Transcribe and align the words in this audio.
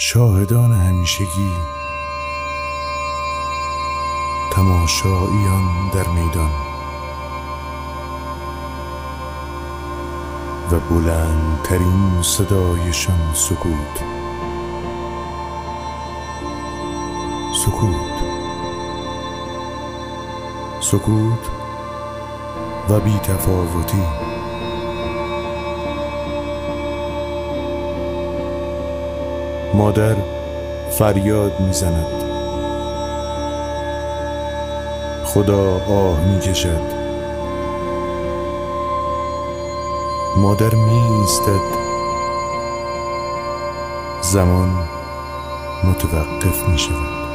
شاهدان 0.00 0.72
همیشگی 0.72 1.52
تماشاییان 4.52 5.90
در 5.94 6.08
میدان. 6.08 6.50
و 10.70 10.80
بلندترین 10.80 12.22
صدایشان 12.22 13.34
سکوت. 13.34 14.04
سکوت. 17.64 18.18
سکوت 20.80 21.50
و 22.88 23.00
بی 23.00 23.18
تفاوتی 23.18 24.27
مادر 29.74 30.16
فریاد 30.90 31.60
می‌زند. 31.60 32.06
خدا 35.24 35.74
آه 35.74 36.20
می‌کشد. 36.24 36.98
مادر 40.36 40.74
می 40.74 41.26
زمان 44.22 44.70
متوقف 45.84 46.68
می 46.68 46.78
شود 46.78 47.27